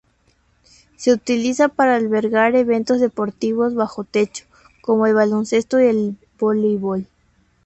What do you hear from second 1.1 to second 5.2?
utiliza para albergar eventos deportivos bajo techo, como el